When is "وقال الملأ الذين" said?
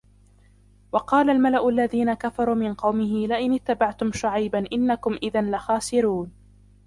0.91-2.13